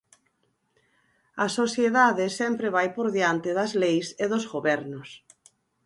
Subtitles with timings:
[1.45, 5.09] A sociedade sempre vai por diante das leis e dos gobernos.